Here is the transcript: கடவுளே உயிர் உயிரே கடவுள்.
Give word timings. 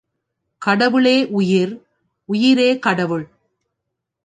கடவுளே 0.61 1.27
உயிர் 1.27 1.73
உயிரே 2.29 2.79
கடவுள். 2.79 3.29